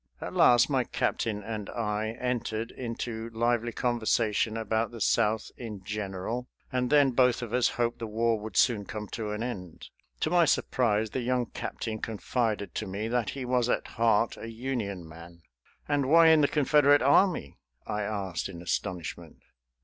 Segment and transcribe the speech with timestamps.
[0.19, 6.47] At last my captain and I entered into lively conversation about the South in general,
[6.71, 9.89] and then both of us hoped the war would soon come to an end.
[10.21, 14.49] To my surprise the young captain confided to me that he was, at heart, a
[14.49, 15.43] Union man.
[15.87, 19.43] "And why in the Confederate army?" I asked, in astonishment.